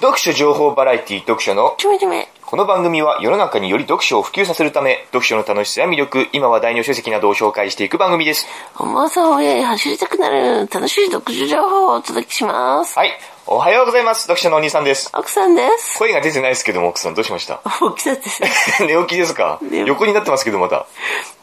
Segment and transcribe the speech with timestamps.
[0.00, 2.28] 読書情報バラエティ読書のちょめちょめ。
[2.48, 8.46] この番組は世の中により読書を普及させるため、読書の楽しさや魅力、今話題の書籍などを紹介していく番組です。
[8.78, 12.98] 思わず親に走りたくなる楽しい読書情報をお届けします。
[12.98, 13.10] はい。
[13.46, 14.22] おはようございます。
[14.22, 15.10] 読書のお兄さんです。
[15.12, 15.98] 奥さんです。
[15.98, 17.60] 声が出てないですけども、奥さんどうしました？
[17.96, 18.48] 起きたですね。
[18.88, 19.60] 寝起きですか？
[19.84, 20.86] 横になってますけど、また。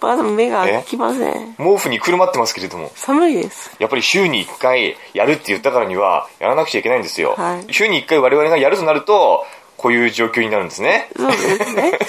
[0.02, 1.54] まだ目が開きません。
[1.58, 2.92] 毛布にくるまってますけれども。
[2.96, 3.76] 寒いです。
[3.78, 7.36] やっぱり週に1回やるって言ったからには、やらなくちゃいけないんですよ。
[7.38, 9.46] はい週に1回我々がやるとなると、
[9.86, 11.10] こういう状況になるんですね。
[11.16, 12.00] そうですね。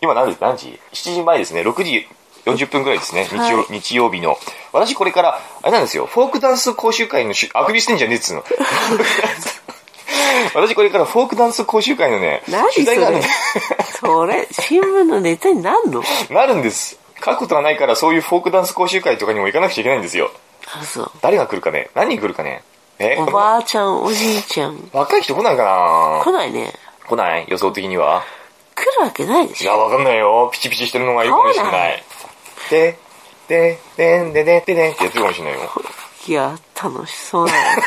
[0.00, 0.36] 今何時？
[0.40, 1.60] 何時 ?7 時前ですね。
[1.60, 2.08] 6時
[2.44, 3.24] 40分ぐらいですね。
[3.30, 4.36] 日曜,、はい日曜日の。
[4.72, 6.06] 私これから、あれなんですよ。
[6.06, 8.44] フォークダンス講習会のし、あくびしてんじゃねえっつうの。
[10.56, 12.42] 私これからフォークダンス講習会のね、
[12.74, 13.28] 取材があるんで
[14.00, 16.02] それ、新聞のネタになんの？
[16.30, 16.98] なるんです。
[17.24, 20.32] 書くことがないからそういうフォークダンス講習会とかにも行かなくちゃいけないんですよ。
[21.20, 21.90] 誰が来るかね？
[21.94, 22.64] 何人来るかね？
[23.02, 23.16] え？
[23.20, 24.90] おばあちゃん、おじいちゃん。
[24.92, 26.22] 若い人来ないかな？
[26.24, 26.72] 来ないね。
[27.06, 27.44] 来ない？
[27.48, 28.22] 予想的には？
[28.74, 29.64] 来るわけないでしょ。
[29.64, 30.50] いや、わかんないよ。
[30.52, 31.88] ピチピチしてるのがいいかもしれな。
[31.90, 32.02] い
[32.70, 32.98] で、
[33.48, 35.70] で、でんででででんってやってるかもしれないよ。
[36.26, 37.82] いや、楽しそうだね。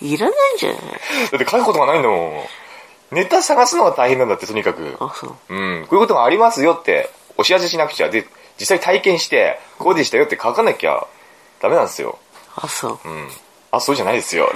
[0.02, 0.78] いらないんじゃない？
[0.78, 3.14] だって書くことがないんだもん。
[3.14, 4.96] ネタ探すのが大変なんだって、とにかく。
[5.00, 5.36] あ、そう。
[5.48, 5.86] うん。
[5.88, 8.08] こういうことがありますよって、お知らせしなくちゃ。
[8.08, 8.26] で、
[8.58, 11.06] 実際体験して、こうでしたよって書かなきゃ
[11.60, 12.18] ダメなんですよ。
[12.54, 13.08] あ、そう。
[13.08, 13.28] うん。
[13.72, 14.50] あ、そうじゃないですよ。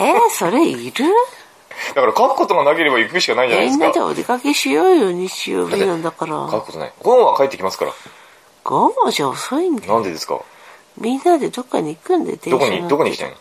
[0.00, 1.04] えー、それいる？
[1.94, 3.84] だから書くことがなければ行くしかないじゃないですか。
[3.84, 6.32] みんなでお出かけしようよ、日曜日なんだから。
[6.50, 6.92] 書くことない。
[7.02, 7.92] 午後は帰ってきますから。
[8.64, 9.94] 午後じゃ遅いんだよ。
[9.94, 10.40] なんでですか？
[10.98, 12.88] みんなでどっかに行くんで、電どこに？
[12.88, 13.36] どこに行きたいの？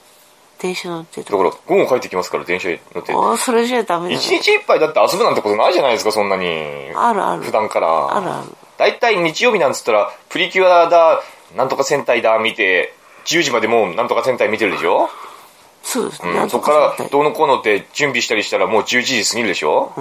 [0.60, 3.14] 電車乗ってだから、午後帰ってきますから、電車に乗って。
[3.14, 6.92] ああ、それじゃダメだ一日いっぱいだって遊ぶなんてことないじゃないですか、そんなに。
[6.96, 8.16] あるある普段から。
[8.18, 8.56] あるある。
[8.78, 11.22] だいたい日曜日なんつったら、プリキュアだ、
[11.56, 12.94] なんとか戦隊だ、見て、
[13.26, 15.10] 10時までもうなんとか戦隊見てるでしょ？
[15.84, 16.32] そうですね。
[16.32, 19.94] うん、そっからどうのこうのって準備したりしたらもう11時過ぎるでしょ、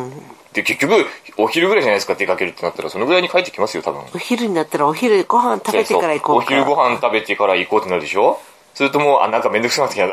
[0.54, 4.00] で、結局、お昼ぐらいじゃないですか、出かけるってなったら、そのぐらいに帰ってきますよ、多分。
[4.14, 8.40] お昼になったらお昼ご飯食べてから行こうお昼ご飯食べてから行こうってなるでしょ？
[8.72, 10.12] するともう、あ、なんかめんどくさくなってきたな。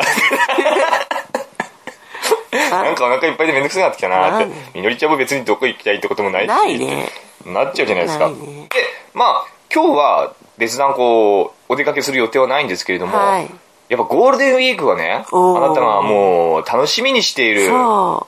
[2.83, 4.47] なんかお腹いっぱいでめんどくさくなってきたなって。
[4.73, 6.47] みのりちゃんも別にどこ行きたいってこともないし。
[6.47, 7.09] ないね。
[7.45, 8.29] なっちゃうじゃないですか。
[8.29, 8.35] ね
[8.69, 8.77] で、
[9.13, 13.49] まあ、今日は別段こう、お出かけする予定はないんですけれども、はい
[13.89, 18.27] やっぱゴールデンウィークはね、あなたがもう楽しみにしている5そ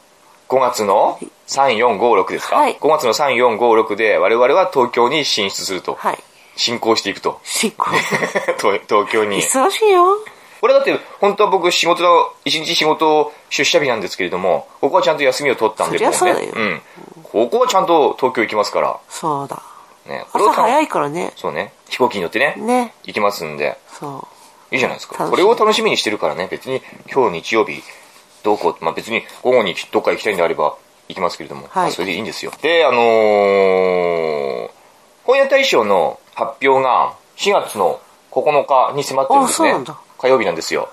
[0.50, 1.18] 月の
[1.48, 5.96] 3、4、5、6ですか、はい ?5 月の3、4、5、6で我々は東京に進出するとう。。
[5.96, 6.20] はい。
[6.58, 7.40] 進行していくと。
[7.44, 7.92] 執行。
[8.60, 9.42] 東東京に。
[9.42, 10.18] 忙しいよ。
[10.60, 16.82] これだって、本当は僕仕事の、一日仕事出社日なんですけれども、ここはちゃんと休みを取ったんで、そりゃもそうだようん。
[17.24, 18.98] ここはちゃんと東京行きますから。
[19.08, 19.62] そうだ。
[20.08, 20.26] ね。
[20.32, 21.34] これをた朝早いからね。
[21.36, 21.74] そうね。
[21.90, 22.56] 飛行機に乗ってね。
[22.58, 22.94] ね。
[23.04, 23.78] 行きますんで。
[23.88, 24.28] そ
[24.72, 25.30] いいじゃないですか。
[25.30, 26.48] これを楽しみにしてるからね。
[26.50, 26.82] 別に
[27.12, 27.84] 今日日曜日、
[28.44, 30.76] どこ、まあ別に午後にどっか行きたいんであれば
[31.08, 31.64] 行きますけれども。
[31.64, 32.52] はいまあそれでいいんですよ。
[32.62, 34.70] で、あのー、
[35.24, 38.00] 本屋大賞の発表が4月の
[38.32, 39.74] 9日に迫ってるんですね。
[40.18, 40.90] 火曜日なんですよ。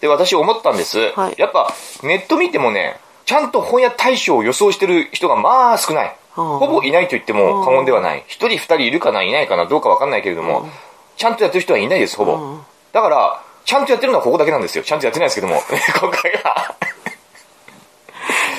[0.00, 1.12] で、私思ったんです。
[1.12, 6.16] はいやっぱネット見てもね、ちゃんと本屋大賞を予想してる人がまあ少ない。
[6.36, 8.24] うんほぼいないと言っても過言ではない。
[8.26, 10.68] 一人二人いるかないないかなどうかわかんないけれども、
[11.16, 12.34] ちゃんとやってる人はいないです、ほぼ。
[12.34, 12.60] うん
[12.92, 14.84] だから、ちゃんとやってるのはここだけなんですよ。
[14.84, 16.74] ちゃんとやってないですけども、今回は。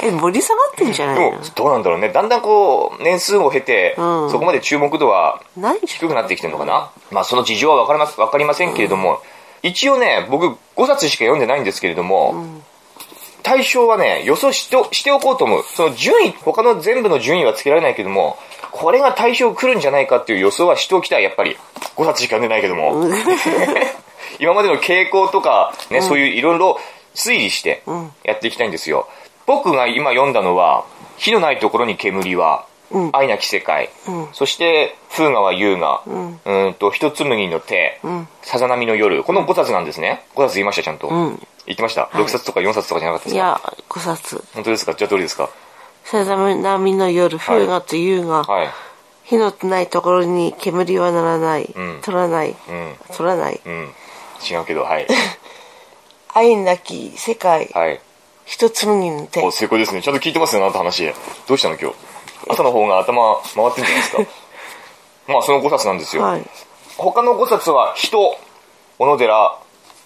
[0.01, 0.07] う。
[0.07, 1.29] え、盛り下がってんじゃないの？
[1.29, 2.09] でも、どうなんだろうね。
[2.09, 5.43] だんだんこう、年数を経て、うんそこまで注目度は
[5.85, 6.91] 低くなってきてるのかな？
[7.11, 9.21] まあ、その事情はわかりまわかりませんけれども、
[9.61, 12.43] 一応ね、僕5冊しか読んでないんですけれども、
[13.43, 15.63] 対象はね、予想しておしておこうと思う。
[15.63, 18.37] その順位、他の全部の順位はつけられないけども、
[18.71, 21.57] これが対象来るんじゃないかっていう予想はしておきたい、やっぱり。
[21.95, 23.05] 5冊しか読んでないけども。
[24.39, 26.79] 今までの傾向とか、ね、そういういろいろ
[27.13, 29.07] 推理してんやっていきたいんですよ。
[29.45, 30.85] 僕が今読んだのは、
[31.17, 32.72] 火のないところに煙は、うん
[33.13, 40.25] 愛なき世界、うんそして、風川優雅、んうーんと、一紬の手、んさざ波の夜、この5冊なんですね。
[40.35, 41.07] 5冊言いました、ちゃんと。
[41.07, 42.09] ん言ってました。
[42.13, 43.35] 6冊とか4冊とかじゃなかったですか？
[43.35, 44.43] いや、5冊。
[44.53, 44.93] 本当ですか？
[44.93, 45.49] じゃあどれですか？
[46.03, 48.69] さざ波の夜、風がと優が、はい。
[49.23, 51.63] 火のないところに煙はならない。
[51.63, 52.49] ん取らない。
[52.67, 52.95] うん。
[53.15, 53.61] 取らない。
[53.65, 53.89] うん。
[54.45, 55.07] 違うけど、はい。
[56.35, 58.01] 愛なき世界、はい。
[58.45, 59.51] 一紬の手お、。
[59.51, 60.01] 成功ですね。
[60.01, 61.05] ちゃんと聞いてますよ、あなた話。
[61.47, 61.95] どうしたの今日？
[62.49, 64.23] 朝の方が頭回ってんじゃないですか。
[65.27, 66.23] まあ、その5冊なんですよ。
[66.23, 66.43] はい。
[66.97, 68.37] 他の5冊は、人、
[68.99, 69.57] 小野寺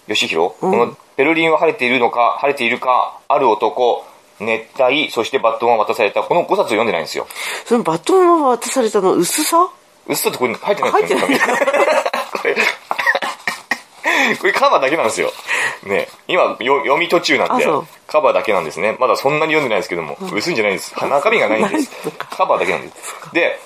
[0.06, 4.04] 義弘、このベルリンは晴れているのか、晴れているか、ある男、
[4.40, 7.26] 熱帯、そしてバットンが渡された、この5冊を読んでないんですよ。
[7.64, 9.68] そのバトンを渡されたの薄さ？
[10.06, 11.36] うっそってこれ入ってない入ってない こ
[12.44, 12.56] れ。
[14.36, 15.32] これカバーだけなんですよ。
[15.84, 16.08] ね。
[16.26, 18.96] 今、よ読み途中なんであそう、カバーだけなんですね。
[18.98, 20.94] まだそんなに読んでないですけども、薄いんじゃないです。
[21.04, 21.90] 中身がないんです。
[22.30, 23.16] カバーだけなんです。
[23.32, 23.58] で、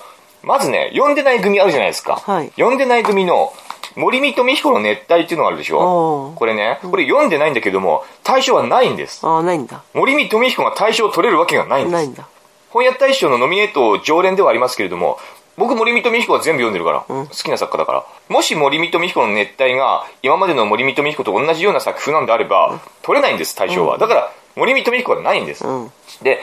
[0.43, 2.21] まずね、読んでない組あるじゃないですか。
[2.25, 3.53] はい読んでない組の、
[3.95, 9.25] 森見富彦の熱帯っていうのがあるでしょこれね、これ読んでないんだけども、対象はないんです。
[9.25, 9.83] ああ、ないんだ。
[9.93, 11.93] 森見富彦が対象を取れるわけがないんです。
[11.93, 12.27] ないんだ。
[12.69, 15.19] 本屋大賞のノミネート常連ではありますけれども、
[15.57, 18.05] 僕森見富彦は全部読んでるから、うん好きな作家だから。
[18.29, 23.97] もし森見富彦の熱帯が今までの森見富彦と同じような作風なんであれば、取れないんです、対象は。
[23.97, 25.65] だから、森見富彦はないんです。
[25.65, 25.91] うん。
[26.21, 26.41] で、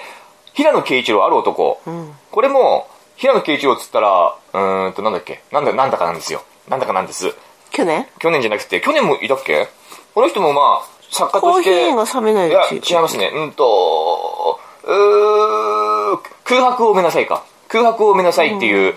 [0.53, 1.81] 平野啓一郎ある男。
[1.87, 2.15] うん。
[2.31, 5.43] これも、平野啓一郎っつったら、うーんと、なんだっけ？
[5.53, 6.43] なんだ、なんだかなんですよ。
[6.69, 7.35] なんだかなんです。
[7.71, 8.07] 去年？
[8.19, 9.69] 去年じゃなくて、去年もいたっけ？
[10.15, 11.91] この人もまあ、作家コーヒとして。
[11.91, 12.93] ーが冷めないうや、ち。
[12.93, 13.31] 違いますね。
[13.35, 17.45] うんと、うー空白を埋めなさいか。
[17.71, 18.95] 空白を埋めなさいっていう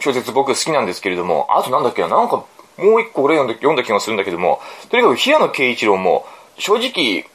[0.00, 2.44] 小説僕好きなんですけれども、あとなんだっけな、なんか
[2.78, 4.60] もう一個俺読んだ読んだ気がするんだけども、
[4.90, 6.26] とにかく平野啓一郎も、
[6.58, 7.26] 正直、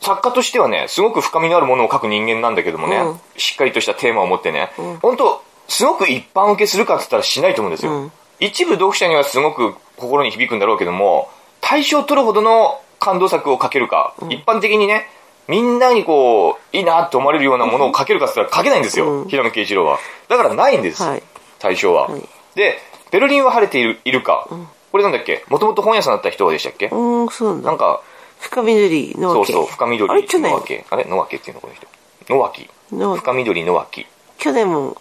[0.00, 3.20] 作家としてはね、すごく深みのあるものを書く人間なんだけどもね、うん。
[3.36, 4.96] しっかりとしたテーマを持ってね、ん。
[4.98, 7.92] 本当すごく一般受けするかって言ったらしないと思うんですよ。
[7.92, 8.12] うん。
[8.40, 11.30] 一部読者にはすごく心に響くんだろうけども、
[11.60, 15.06] 対象を取るほどの感動作を書けるか、一般的にね、
[15.48, 19.98] みんなにこう、いいなって思われるようなものを書けるかって言ったら書けないんですよ、うん平野啓一郎は。
[20.28, 21.22] だからないんです、はい。
[21.58, 22.78] 対象は、はいで、
[23.10, 24.46] ベルリンは晴れているいるか、
[24.90, 25.44] これなんだっけ？
[25.48, 27.68] もともと本屋さんだった人でしたっけ、うん、そうなんだ。
[27.70, 28.02] なんか、
[28.40, 29.52] 深緑のわけ。
[29.52, 30.06] そうそう、深緑
[30.40, 30.84] のわけ。
[30.90, 31.86] あれ野分っていうのこの人。
[32.28, 32.68] 野脇。
[32.92, 34.06] の深緑野脇。
[34.38, 35.00] 去年も、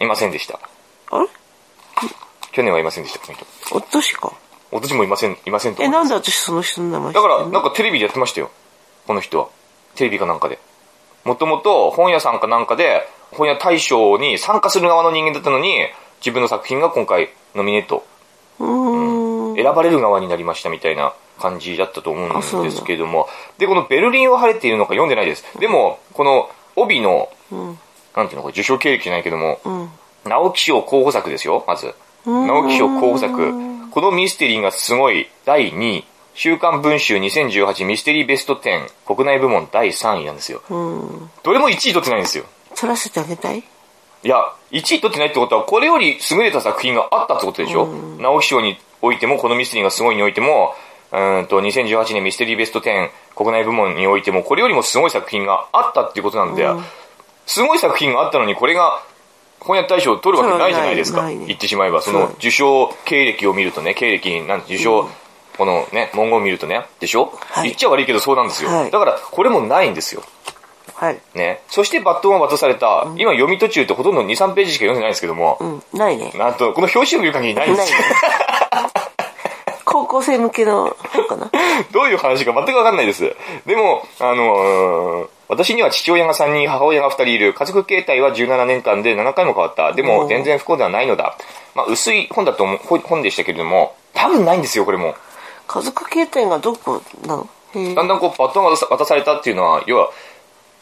[0.00, 0.60] いませんでした。
[1.10, 1.26] あれ？
[2.52, 3.46] 去年はいませんでした、この人。
[3.74, 4.32] おっとしか。
[4.70, 8.50] お年もいません、いませんとえ、なんで私その人の名前知だから、なんかテレビでやってましたよ。
[9.06, 9.48] この人は。
[9.94, 10.58] テレビかなんかで。
[11.24, 15.86] もともと本屋さんかなんかで、本屋大賞に参加する側の人間だったのに、
[16.20, 18.04] 自分の作品が今回ノミネート、
[18.58, 19.54] うーん。
[19.56, 23.28] 選ばれる側になりましたみたいな感じだったと思ううんだですけれども。
[23.58, 25.44] で、このベルリンは晴れているのか読んでないです。
[25.58, 27.78] でも、この帯の、うん。
[28.14, 29.90] なんていうの、これ受賞経歴じゃないけども、うん。
[30.24, 31.94] 直木賞候補作ですよ、まず。
[32.24, 33.52] うん直木賞候補作。
[33.90, 36.04] このミステリーがすごい第2位。
[36.34, 40.62] 週刊文集2018ミステリーベスト10国内部門第3位なんですよ。
[40.70, 41.30] うん。
[41.42, 42.44] どれも1位取ってないんですよ。
[42.74, 43.58] 取らせてあげたい？
[43.58, 44.36] いや、
[44.70, 47.86] 1位取ってないってことは、これより優れた作品があったってことでしょ、
[48.18, 50.74] 直木賞においても、このミステリーがすごいにおいても、
[51.10, 56.66] うーんと、2018年ミステリーベスト10国内部門においても、これよりもすごい作品があったっていうことなんで、
[57.46, 59.02] すごい作品があったのに、これが
[59.58, 61.18] 本屋大賞を取るわけないじゃないですか。
[61.18, 65.08] そうないないね言ってしまえば、その受賞経歴を見るとね、経歴、なん受賞、
[65.62, 68.70] このね、文言を見るとね、でしょ、はい言っちゃ悪いけどそうなんですよ。
[68.70, 70.24] はいだから、これもないんですよ。
[70.96, 71.20] はい。
[71.34, 71.60] ね。
[71.68, 75.82] そしてバットンが渡された、今読み途中ってほとんど2、3ページしか読んでないんですけども、うん。
[75.92, 76.32] ないね。
[76.34, 77.98] なんと、この表紙を見る限りないんですよ。。
[79.84, 81.50] 高校生向けの本かな。
[81.92, 83.36] どういう話か全くわかんないです。
[83.64, 87.54] でも、あのー私には父親が3人、母親が2人いる。
[87.54, 89.92] 家族形態は17年間で7回も変わった。
[89.92, 91.36] でも、うん全然不幸ではないのだ。
[91.74, 95.14] まあ、薄い本だと思う、ほ本でしたけれども、多分ないんですよ、これも。
[95.72, 97.48] 家族形態がどこなの？
[97.94, 100.10] だんだんこう、バトンが渡されたっていうのは、要は、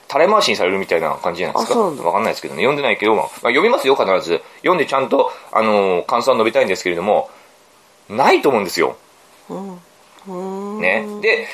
[0.08, 1.78] 垂れ回しにされるみたいな感じじゃないですか？
[1.81, 2.62] わかんないですけどね。
[2.62, 4.42] 読んでないけど、まあ、読みますよ、必ず。
[4.58, 7.31] 読んでちゃんと、あのー感想は述べたいんですけれども、
[8.08, 8.96] ないと思うんですよ。
[10.81, 11.06] ね。
[11.20, 11.46] で、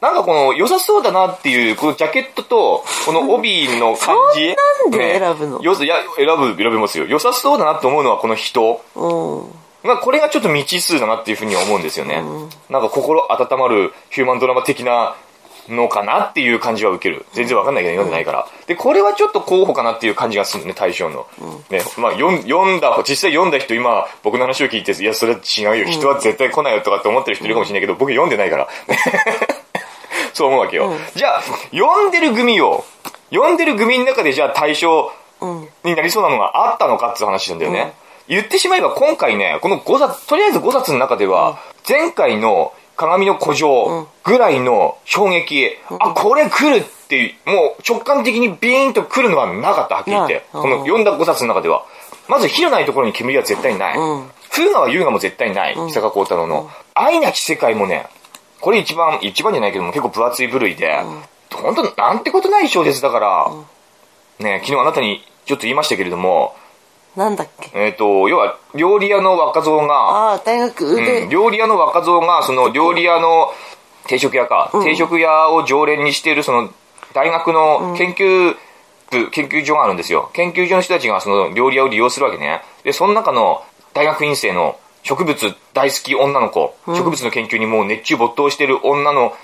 [0.00, 4.48] なんかこの良さそうだなっていう、このジャケットと、この帯の感じ。
[4.88, 5.58] なんで選ぶの？
[5.58, 7.04] ねよいや、選ぶ、選びますよ。
[7.04, 8.80] 良さそうだなと思うのはこの人。
[8.96, 9.61] うん。
[9.84, 12.22] まあこれがちょっと未知数だなっていうふうには思うんですよね。
[12.70, 15.16] なんか心温まるヒューマンドラマ的な
[15.68, 17.24] のかなっていう感じは受ける。
[17.32, 18.46] 全然わかんないけど読んでないから。
[18.66, 21.26] で、これはちょっと候補かなっていう感じがするね、対象の。
[21.70, 25.86] ね、まあ読んだ、実際読んだ人今僕の話を聞いて、いや、それは違うよ。
[25.86, 28.68] 人は絶対来ないよとかって思ってる人いるかもしれないけど、僕読んでないから。
[30.34, 30.92] そう思うわけよ。
[31.14, 32.84] じゃあ、読んでる組を、
[33.30, 35.68] 読んでる組の中でじゃあ対象うん。
[35.84, 37.92] になりそうなのがあったのかっていう話なんだよね。
[38.28, 50.44] 言ってしまえば今回ね、この5冊、とりあえず5冊の中では、前回の鏡の古城ぐらいの衝撃、あ、これ来るっていう、もう直感的にビーンと来るのはなかった、はっきり言って。
[50.52, 51.84] この読んだ5冊の中では。
[52.28, 53.96] まず火のないところに煙は絶対ない。
[53.96, 55.74] うん風雅は優雅も絶対ない。
[55.74, 56.70] 久川幸太郎の。
[56.92, 58.06] 愛なき世界もね、
[58.60, 61.00] これ一番、一番じゃないけども結構分厚い部類で、
[61.50, 63.50] 本当なんてことない小説だから、
[64.40, 66.54] ね、昨日あなたにちょっと言いましたけれども、
[67.16, 67.70] なんだっけ？
[67.74, 73.52] えっ、と、要は、料理屋の若造が、ああ、大学うんで、料理屋の若造が、その料理屋の
[74.06, 76.70] 定食屋か、定食屋を常連にしている、その、
[77.12, 78.56] 大学の研究
[79.10, 80.30] 部、研究所があるんですよ。
[80.32, 82.62] 研究所の人たちがその料理屋を利用するわけね。
[82.84, 89.34] で、その中の大学院生の植物大好き女の子、植物の研究にもう熱中没頭してる女の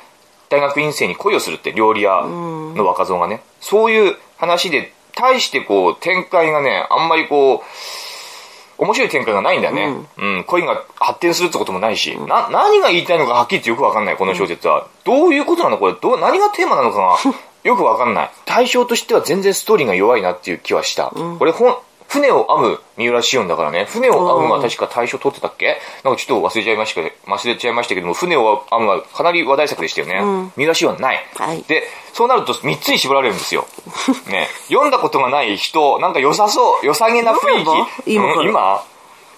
[0.49, 3.43] 大学院生に恋をするって、料理屋の若造がね。
[3.61, 10.07] そういう話で、対してこう、展開がね、あんまりこう、面白い展開がないんだよね。
[10.17, 14.87] うん、恋が発展するってこともないし、な、何が言いたいのかはっきりとよくわかんない、この小説は。
[15.05, 15.79] どういうことなの？
[15.79, 17.19] これ、どう、何がテーマなのかが、
[17.65, 18.31] よくわかんない。
[18.47, 21.13] 対象としては全然ストーリーが弱いなっていう気はした。
[21.39, 21.77] これ、ほん、
[22.09, 23.85] 船を編む三浦紫音だからね。
[23.85, 25.77] 船を編むは確か大賞取ってたっけ？
[26.05, 30.15] なんかちょっと忘れちゃいましたけど、忘れちゃいましたけども、船を編むはかなり話題作でしたよね。
[30.57, 31.27] 三浦紫音はない。
[31.37, 31.85] はいで、
[32.15, 33.67] そうなると3つに絞られるんですよ。
[34.29, 34.49] ね。
[34.69, 37.65] 読んだことがない人、なんか良さそう、良さげな雰囲
[38.07, 38.15] 気。
[38.15, 38.83] 今うん今？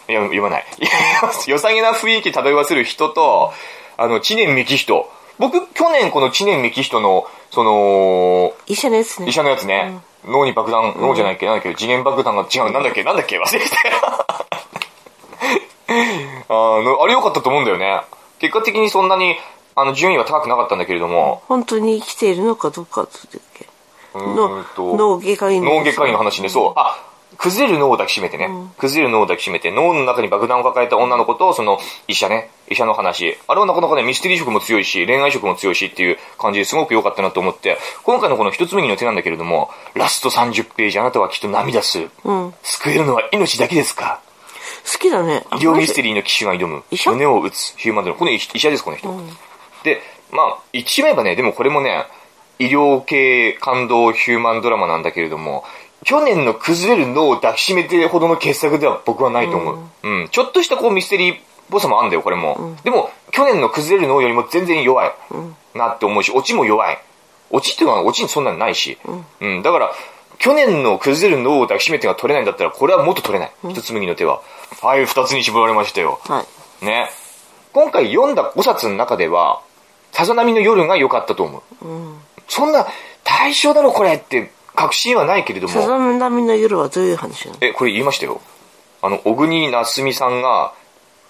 [0.09, 0.67] いや、読まない。
[1.47, 3.53] 良さげな雰囲気漂わせる人と、
[3.97, 5.09] あの、知念幹人。
[5.39, 9.33] 僕、去年この知念幹人の、その、医者のやつね医。
[9.33, 13.77] 者のやつね、脳に爆弾、脳じゃないっけ、なんだっけ、次元爆弾が違う、なんだっけ、なんだっけ、忘れてた。
[16.49, 18.03] あの、あれ良かったと思うんだよね。
[18.39, 19.37] 結果的にそんなに、
[19.75, 23.67] あの、順位は高くなかったんだけれども、本当に生きているのかどうかって言っけ。
[24.15, 25.75] 脳外科医の。
[25.75, 26.73] 脳外科医の話ね、そう。
[26.77, 26.97] あ、
[27.41, 28.51] 崩れる脳を抱きしめてね。
[28.77, 33.39] 崩れる脳を抱きしめて、脳の中に爆弾を抱えた女の子と、その医者ね、医者の話。
[33.49, 42.11] あれはなかなかね、ミステリー色も強いし、恋愛色も強いしっていう感じですごく良かったなと思って、今回のこの一つ目の手なんだけれども、ラスト30ページ、あなたはきっと涙する。
[42.25, 42.55] うん。
[42.63, 44.21] 救えるのは命だけですか？
[44.93, 45.45] 好きだね。
[45.53, 46.99] 医療ミステリーの騎手が挑む医。
[46.99, 47.13] 者？
[47.13, 48.19] 胸を打つヒューマンドラマ。
[48.19, 49.09] この医者です、この人。
[49.83, 52.05] で、まあ、言ってしまえばね、でもこれもね、
[52.59, 55.65] 医療系感動ヒューマンドラマなんだけれども、
[56.05, 59.79] 去年の崩れる脳を抱きしめてほどの傑作では僕はないと思う。
[60.03, 60.29] うん。
[60.31, 61.39] ちょっとしたこうミステリーっ
[61.71, 62.77] ぽさもあんだよ、これも。
[62.85, 65.13] でも、去年の崩れる脳よりも全然弱い。
[65.75, 66.99] なって思うし、オチも弱い。
[67.51, 68.99] オチっていうのはオチにそんなにないし。
[69.41, 69.63] うん。
[69.63, 69.93] だから、
[70.39, 73.53] 去年の崩れる脳を抱きしめてが取れないんだったら、これはもっと取れない。
[73.69, 74.41] 一つ麦の手は。
[74.81, 76.19] はい、二つに絞られましたよ。
[76.25, 76.45] は
[76.83, 76.85] い。
[76.85, 77.11] ね。
[77.73, 79.61] 今回読んだ5冊の中では、
[80.13, 81.63] さざ波の夜が良かったと思う。
[82.49, 82.87] そんな、
[83.23, 87.59] 対象だろこれって、確信はないけれどさざも、波の夜はどういう話なの？
[87.61, 88.41] え、これ言いましたよ。
[89.03, 90.73] あの、小国夏美さんが、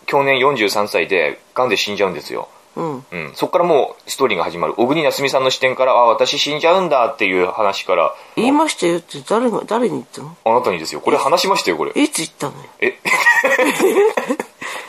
[0.06, 2.48] 去年43歳で、癌で死んじゃうんですよ。
[2.76, 3.04] うん。
[3.10, 3.32] うん。
[3.34, 4.74] そっからもう、ストーリーが始まる。
[4.74, 10.36] 小国夏美さんの視点から、あ、私死んじゃうんだっていう話から、言いましたよって誰が、誰に言ったの？
[10.44, 11.00] あなたにですよ。
[11.00, 11.92] これ話しましたよ、これ。
[11.92, 12.64] いつ言ったのよ？
[12.80, 12.98] え、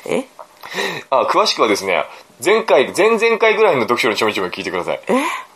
[0.08, 0.28] え？
[1.10, 2.06] あ、詳しくはですね、
[2.44, 5.02] 前回、前々回ぐらいの読書のちょめちょめ聞いてください。
[5.08, 5.14] え？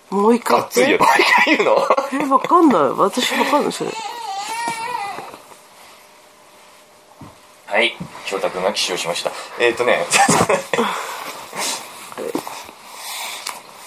[0.09, 0.59] もう一回？
[0.59, 0.97] がっつりや。
[0.99, 1.07] 毎
[1.45, 1.77] 回言うの？
[2.13, 2.81] え、わかんない。
[2.91, 3.91] 私わかんない、それ。
[7.65, 7.95] はい、
[8.25, 9.31] 翔太くんが起床しました。
[9.59, 10.05] えっ、ー、とね、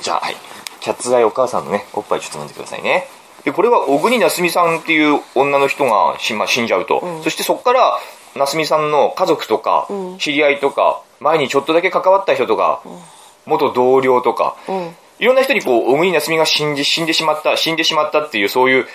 [0.03, 0.37] じゃあ、はい。
[0.81, 3.09] キャッツアイお母さんのね、おっぱいちょっと飲んでくださいね。
[3.45, 7.03] で、これは小国夏美さんっていう女の人が死,、まあ、死んじゃうと。
[7.25, 7.99] そしてそこから、
[8.35, 12.83] 夏美さんの家族とか、知り合いとか、前にちょっとだけ関わった人とか、
[13.47, 14.97] 元同僚とか、うん。
[15.19, 18.87] いろんな人にこう、小国夏美が死んで、死んでしまった、死んでしまったっていう、そういう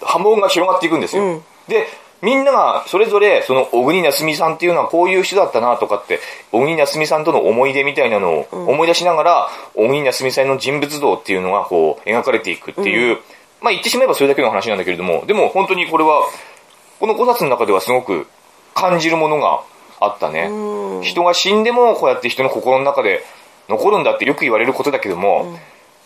[0.00, 1.22] 波紋が広がっていくんですよ。
[1.22, 1.86] うんで、
[2.20, 6.20] みんながそれぞれ、その小国夏美さんっていうのはこういう人だったなとかって、
[6.52, 13.18] 小国夏美さんとの思い出みたいなのを思い出しながら、小国夏美さんの人物像っていうのがこう、描かれていくっていう、
[13.62, 16.24] まあ言ってしまえばそれだけの話なんだけれども、でも本当にこれは、
[16.98, 18.26] この5冊の中ではすごく
[18.74, 19.62] 感じるものが
[20.00, 20.48] あったね。
[20.50, 23.24] うん人が死んでもこうやって人の心の中で
[23.70, 25.58] 残るんだってよく言われることだけども、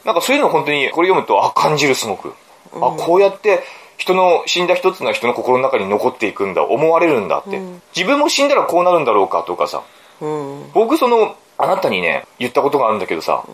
[0.04, 2.34] なんかそういうのを本当にこれ読むと、あ、感じるすごく。
[2.74, 3.64] あ、こうやって
[3.96, 7.60] 人の死んだ一つの人の心の中に残っていくんだ、思われるんだって。
[7.96, 9.82] 自分も死んだらこうなるんだろうかとかさ、
[10.20, 10.70] うん。
[10.72, 13.44] 僕その、あなたにね、言ったことがあるんだけどさ、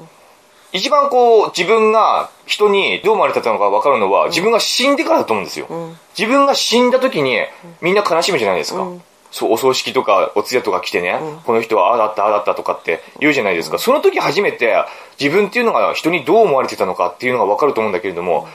[0.73, 5.67] 一番こう、自分が人にどう思われてたのか分かるのは、自分が死んでからだと思うんですよ。
[5.67, 7.38] ん自分が死んだ時に、
[7.81, 8.87] みんな悲しむじゃないですか。
[9.31, 13.79] うんそう、お葬式とか、お通夜とか来てね、この人はああだった、ああだったとかって言うじゃないですか。
[13.79, 14.75] その時初めて、
[15.21, 18.49] 自分っていうのが人にどう思われてたのかっていうのが分かると思うんだけれども、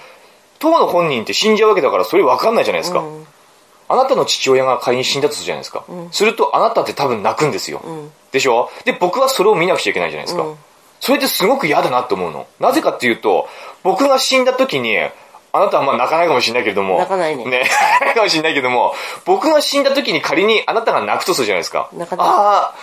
[0.59, 2.99] 当の本人って死んじゃうわけだから、それ分かんないじゃないですか。
[2.99, 3.27] うん
[3.87, 5.85] あなたの父親が仮に死んだとするじゃないですか。
[6.11, 7.77] すると、あなたって多分泣くんですよ。
[7.77, 8.71] んでしょ？
[8.83, 10.41] で、僕はそれを見なくちゃいけないじゃないですか。
[10.41, 10.55] うん
[11.01, 12.47] それってすごく嫌だなと思うの。
[12.59, 13.47] なぜかっていうと、
[13.83, 14.97] 僕が死んだ時に、
[15.55, 16.97] あなたはまあ泣かないかもしれないけれども。
[16.97, 17.59] 泣かないねね。
[17.59, 18.93] 泣かないかもしれないけども、
[19.25, 21.89] 僕が死んだ時に仮にあなたが泣くとするじゃないですか。
[21.93, 22.31] 泣かないあ
[22.73, 22.75] あ、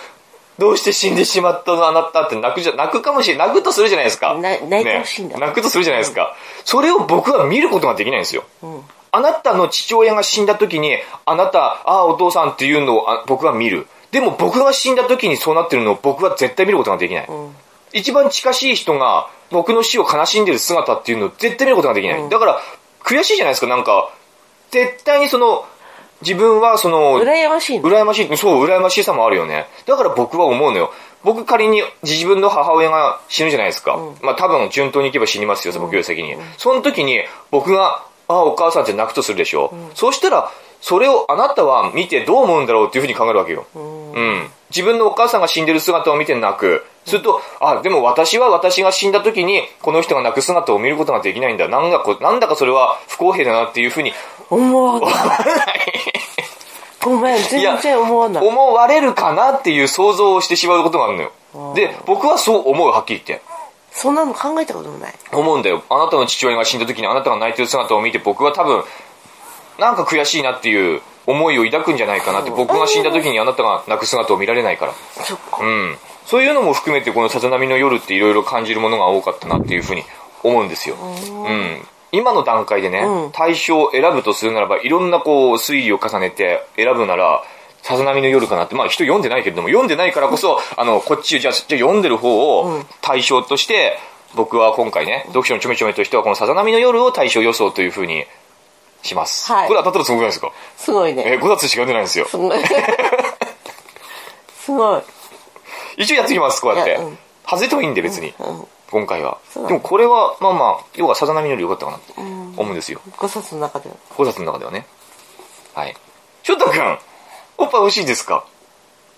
[0.59, 3.47] どうして死んでしまったのあなたって泣くじゃ、泣くかもしれない。
[3.47, 4.35] 泣くとするじゃないですか。
[4.35, 6.35] な泣いてほしいんだね泣くとするじゃないですか。
[6.63, 8.43] それを僕は見ることができないんですよ。
[8.61, 8.81] うん。
[9.11, 13.87] あなたの父親が死んだ時に、あなた、ああ、お父さんっていうのをあ僕は見る。
[14.11, 17.25] でも僕が死んだ時にそうなってるのを僕は絶対見ることができない。
[17.27, 17.55] うん。
[17.93, 22.29] 一番近しい人が僕の死を悲しんでる姿っていうのを絶対見ることができない。
[22.29, 22.61] だから、
[23.03, 24.09] 悔しいじゃないですか、なんか、
[24.71, 25.65] 絶対にその、
[26.21, 27.89] 自分はその、羨ましいの。
[27.89, 29.67] 羨ましい、そう、羨ましさもあるよね。
[29.85, 30.91] だから僕は思うのよ。
[31.23, 33.97] 僕仮に自分の母親が死ぬじゃないですか。
[34.21, 36.35] まあ多分順当にいけば死にますよ、僕より先に。
[36.57, 37.21] その時に
[37.51, 39.73] 僕が、ああ、お母さんって泣くとするでしょ。
[39.93, 40.51] そうしたら、
[40.83, 43.65] それをあなたは見てどう思うんだろうっていうふうに考えるわけよ。
[43.73, 44.49] うん。
[44.69, 46.85] 自分のお母さんが死んでる姿を見て泣く。
[47.05, 51.69] すると、あ、でも私は私が死んだ時に、この人が泣く姿を見ることができないんだ。
[51.69, 54.11] なんだこなんだかそれは不公平だなっていうふうに
[54.49, 55.11] 思わない。
[57.01, 58.45] ごめん、全然思わない。
[58.45, 61.31] 思われるかなっていう想像をしてしまうことがあるのよ。
[61.75, 63.45] で、僕はそう思う、はっきり言って。
[63.93, 65.13] そんなの考えたこともない。
[65.31, 65.83] 思うんだよ。
[65.89, 68.83] あなたの父親が死んだ時にあなたが泣いてる姿を見て僕は多分、
[69.79, 74.93] なんか悔しいなっていう思いを抱くんじゃないかなって、僕が死んだ時にあなたが泣く姿を見られないから。
[75.61, 75.97] うん。
[76.25, 80.03] そういうのも含めてこのさざ波の夜っていろいろ感じるものが多かったなっていうふうに
[80.43, 80.95] 思うんですよ。
[80.95, 81.85] うん。
[82.11, 87.43] 今の段階でね、うん対象を選ぶとするならば、いろんなこう推理を重ねて選ぶなら、
[87.81, 93.97] さざ波の夜かなって、まあ人読んでないけれども、読んでないからこそ、あの、こっち、じゃあ、じゃあ読んでる方を対象として、
[94.35, 98.25] 僕は今回ね、読書のちょめちょめとしては、このさざ波の夜を対象予想というふうに
[99.03, 99.51] します。
[99.51, 100.51] はいこれ当たったらすごくないですか？
[100.77, 101.23] すごいね。
[101.25, 102.25] え、5冊しか読んでないんですよ。
[102.27, 102.57] すごい。
[104.59, 105.01] すごい。
[105.97, 107.17] 一応やってきます、こうやってうん。
[107.47, 108.33] 外れてもいいんで、別に。
[108.39, 108.67] うん。
[108.89, 109.37] 今回は。
[109.55, 113.01] でもこれは、まあまあ、要はさざ波のより良かったかなって思うんですよ。
[113.17, 113.95] 5冊の中では。
[114.17, 114.85] 5冊の中ではね。
[115.73, 115.95] はい。
[116.43, 116.99] 翔太くん、
[117.57, 118.45] おっぱい欲しいですか？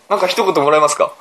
[0.10, 1.12] なんか一言もらえますか？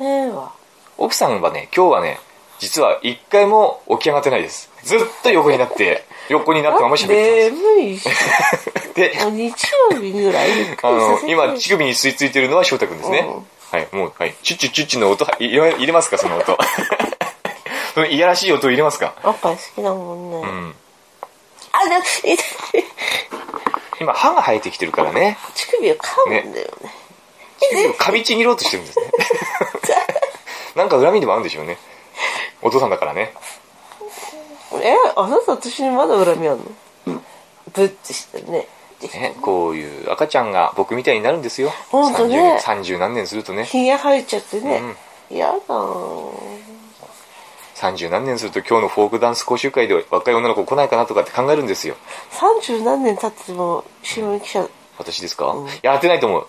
[0.00, 0.52] ええわ。
[0.96, 2.20] 奥さんはね、今日はね、
[2.58, 4.70] 実は一回も起き上がってないです。
[4.84, 8.08] ずっと横になって、横になったまま喋って眠いし。
[8.94, 9.54] で、日
[9.92, 10.50] 曜日ぐらい
[10.82, 13.46] あの今、乳首に吸い付いてるのは翔太くんですねうん。
[13.78, 14.34] はい、もう、はい。
[14.42, 16.58] チュッチュチュッチュの音、入れ入れますか、その音。
[17.94, 19.14] そのいやらしい音入れますか？
[19.24, 20.36] おっぱい好きだもんね。
[20.36, 20.74] うん。
[21.72, 22.84] あ、で、痛い
[24.00, 25.38] 今、歯が生えてきてるからね。
[25.54, 26.92] 乳首を噛むんだよね。
[27.98, 29.06] 噛みちぎろうとしてるんですね。
[30.76, 31.76] なんか恨みでもあるんでしょうね。
[32.62, 33.34] お父さんだからね。
[34.90, 36.64] え、あなた私にまだ恨みあんの？
[37.74, 38.66] ブッてしてるね。
[39.00, 41.70] ね、こういう赤ちゃんが僕みたいになるんですよ。
[41.90, 43.64] ほんとね30 30何年するとね。
[43.64, 44.82] ひげ生えちゃってね。
[45.30, 46.30] やだー
[47.76, 51.94] 30何年すると今日のフォークダンス講習会で若い女の子来ないかなとかって考えるんですよ。
[52.30, 56.46] 三十何年経っても新聞記者私ですか、やってないと思う。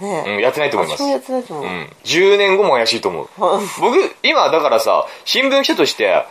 [0.00, 1.02] ねうん、やってないと思います。
[1.02, 1.66] 私もやってないと思う。
[1.66, 1.90] うん。
[2.02, 3.26] 10年後も怪しいと思う。
[3.26, 3.30] うん
[3.80, 6.26] 僕、今だからさ、新聞記者として、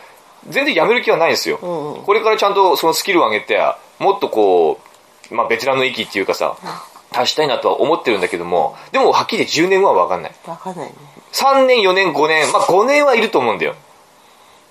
[0.48, 1.58] 全然辞める気はないんですよ。
[1.62, 3.60] うんうんこれからちゃんとそのスキルを上げて、
[3.98, 4.80] もっとこ
[5.30, 6.56] う、まあベテランの域っていうかさ、
[7.14, 10.32] 足したいなとは思ってるんだけども、でもはっきり10年後は分かんない。
[10.46, 10.94] わかんないね。
[11.32, 13.74] 3年、4年、5年、まあ5年はいると思うんだよ。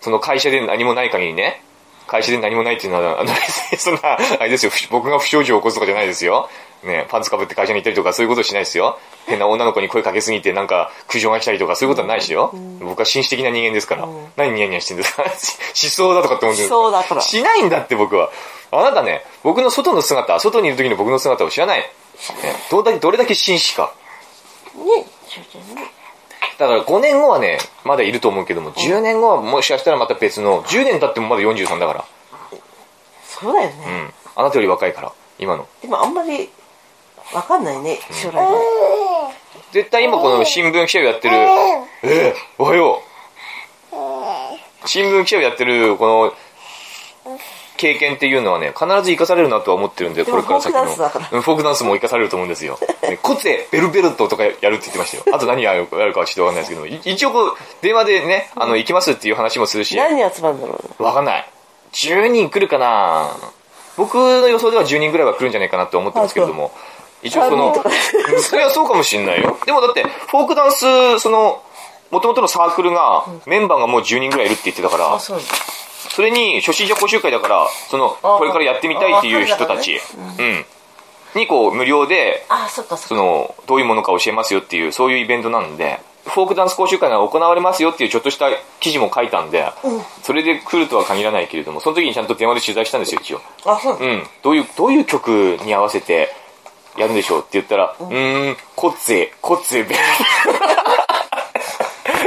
[0.01, 1.63] その会社で何もない限りね。
[2.11, 3.31] 会社で何もないっていうのは、あの、
[3.79, 6.49] そんな、あれですよ、不僕が不祥事を起こすとかじゃないですよ。
[6.83, 8.97] ね、パンツかぶって会社に行ったりとかそういうことしないですよ。
[9.27, 12.51] 変な女の子に声かけすぎてなんか苦情が来たりとかそういうことはないですよ。
[12.81, 14.07] 僕は紳士的な人間ですから。
[14.35, 15.21] 何ニヤニヤしてんですか？
[15.23, 15.31] 思
[15.73, 18.31] 想だとかって思ってるんですか思想だからしないんだって僕は。
[18.71, 21.79] あなたね、僕の外の姿、外にいる時の僕の姿を知らない。
[21.81, 21.87] ね、
[22.71, 23.93] どれだけ、どれだけ紳士か。
[24.75, 25.05] ね。
[26.61, 32.05] だから5年後はね、まだいると思うけども、10年後はもしかしたらまた別の、10年経ってもまだ43だから。
[33.23, 33.83] そうだよね。
[33.87, 34.13] うん。
[34.35, 35.67] あなたより若いから、今の。
[35.81, 36.51] でもあんまり
[37.33, 38.47] わかんないね、将来が。
[39.71, 43.01] 絶対今この新聞記者をやってる、ええおはよ
[43.91, 44.87] う。
[44.87, 47.33] 新聞記者をやってる、この、
[47.81, 50.85] 経験っていうのはね、必ず生かされるなとは思ってるんで、これから先の。
[50.85, 52.77] フォークダンスだからうんフォークダンスも生かされると思うんですよ。
[53.01, 55.35] ね コツェ、ベルベルトとかやるって言ってましたよ。
[55.35, 61.49] あと何やるやるかはちょっとわかんないですけど、い一応こう、電話でね、あの、行きますっていう話もするし、何人集まるんだろうわかんない。
[61.93, 63.35] 10人来るかな
[63.97, 66.71] 僕の予想では10人ぐらいは来るんじゃないかなって思ってますけれども。
[67.23, 67.95] 一応その、3人とか
[68.33, 69.57] うんそれはそうかもしんないよ。
[69.65, 71.61] でもだって、フォークダンス、その、
[72.11, 75.19] 元々のサークルが、メンバーがもう10人ぐらいいるって言ってたからあ、、
[76.15, 79.99] それに初心者講習会だから、その、あこれからやってみたいっていう人たち、
[80.39, 80.65] うん。
[81.35, 83.07] にこう、無料で、あ、そっかそっか。
[83.07, 88.47] その、どういうものか教えますよっていう、そういうイベントなんで、フォークダンス講習会が行われますよっていうちょっとした
[88.79, 89.65] 記事も書いたんで、
[90.21, 93.41] それで来るとは限らないけれども、その時にちゃんと電話で取材したんですよ、一応。
[93.65, 93.97] あ、そう。
[93.99, 94.23] うん。
[94.43, 96.33] どういう、どういう曲に合わせて
[96.97, 99.95] やるんでしょうって言ったら、うーん、コッツェ、コッツェ、ベ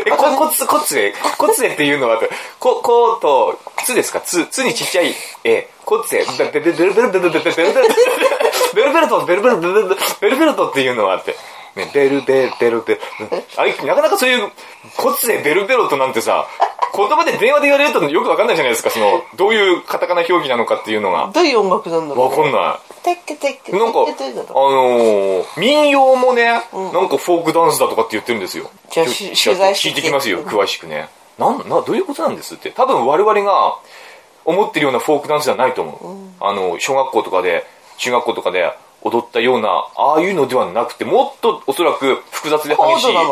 [0.07, 2.21] え、こ、こつ、こつえ、こつえっていうのは、
[2.59, 4.21] こ、こと、つですか？
[4.21, 7.89] つ、つにちっちゃい、え、こつえ、ベベベベルベルベルベルベルベルベルベル
[8.75, 9.89] ベルベルト、ベルベルベルベル
[10.21, 11.37] ベルベルトっていうのがあって、
[11.77, 13.01] ね、ベルベルベルベル、
[13.57, 14.51] あれ、なかなかそういう、
[14.97, 16.49] こつえ、ベルベルトなんてさ、
[16.97, 21.31] 言葉で電話で言われるとよくわかんないじゃないですか、その、どういうカタカナ表記なのかっていうのが。
[21.35, 23.75] どういう音楽なんだろうわかんなテッケテッケい。
[23.75, 28.71] なんか、あのー、民謡もね、なんかフォークダンスだとかって言ってるんですよ。
[28.91, 31.09] じゃあ取材して聞いてきますよ、詳しくね。
[31.39, 32.71] なん、な、どういうことなんですって。
[32.71, 33.77] 多分我々が
[34.45, 35.93] 思ってるようなフォークダンスじゃないと思
[36.41, 36.45] う。
[36.45, 37.67] あの、小学校とかで、
[37.99, 43.15] 中学校とかで踊ったような、ああいうのではなくて、もっとおそらく複雑で激しい。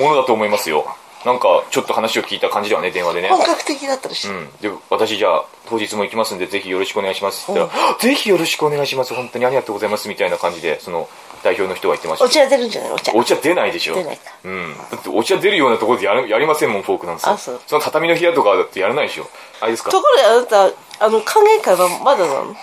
[0.00, 0.86] ものだと思いますよ。
[1.24, 3.28] なんか、ちょっと話を聞いた感じではね、電話でね。
[3.28, 4.50] 本格的だったらしい、うん。
[4.60, 9.12] で、私じゃあ、当日も行きますんで、ぜひよろしくお願いしますって言ったら、ぜひよろしくお願いします。
[9.14, 10.08] 本当にありがとうございます。
[10.08, 11.08] みたいな感じで、その、
[11.42, 12.28] 代表の人が言ってましたお。
[12.28, 13.94] 茶出るんじゃないお茶お茶出ないでしょ。
[13.94, 14.76] 出ないかうん。
[14.76, 17.26] だってお茶出るようなところでやるやりませんもん、フォークダンス。
[17.28, 19.26] あそうの畳の部屋とかだってやらないでしょ。
[19.60, 19.90] あれですか？
[19.90, 22.52] ところであなたあの歓迎会はまだなの？
[22.52, 22.54] い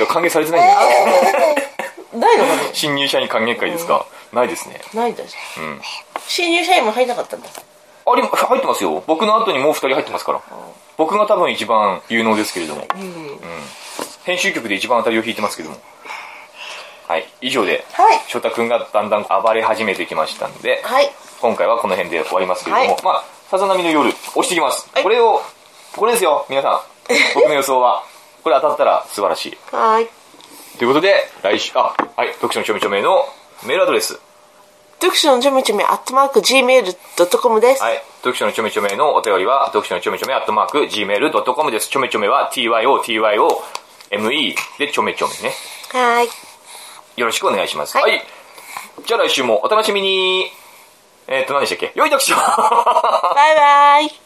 [0.00, 2.44] や、歓迎されてないんじゃないないの？
[2.44, 4.80] かね新入社員歓迎会ですか、ないですね。
[4.94, 5.80] ないだしうん。
[6.26, 7.48] 新入社員も入んなかったんだ
[8.12, 9.02] あり、入ってますよ。
[9.06, 10.40] 僕の後にもう二人入ってますから。
[10.96, 12.86] 僕が多分一番有能ですけれども。
[12.94, 13.38] うん
[14.24, 15.76] 編集局で一番当たりを引いてますけども。
[17.06, 17.26] はい。
[17.40, 24.90] 以上で、はい翔太くんがだんだん暴れ始めてきましたんで、はい今回はこの辺で終わりますけれども、はいまあ、さざ波の夜、押していきます。
[24.92, 25.40] はいこれを、
[25.96, 26.80] これですよ、皆さん。
[27.34, 28.04] 僕の予想は。
[28.44, 29.58] これ当たったら素晴らしい。
[29.72, 30.08] はい
[30.78, 33.26] ということで、来週、あ、はい、読書のちょめちょめの
[33.64, 34.20] メールアドレス。
[35.00, 41.88] 読書のちょめちょめアットマーク Gmail.com です、はい、読書のちょめちょめのお便りは、読書のちょめちょめアットマーク Gmail.com です。
[41.88, 45.54] ちょめちょめは TYOTYOME でちょめちょめね。
[45.92, 46.28] はい
[47.16, 47.96] よろしくお願いします。
[47.96, 48.20] ははいい。
[49.06, 50.46] じゃあ来週もお楽しみに。
[51.26, 51.92] えーっと、何でしたっけ？
[51.94, 54.10] 良い読書バイバイ